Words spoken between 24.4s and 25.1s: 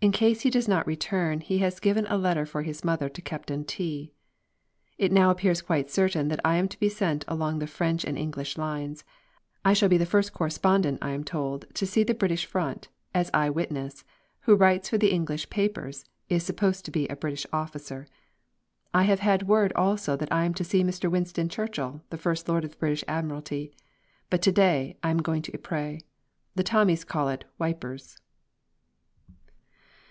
to day I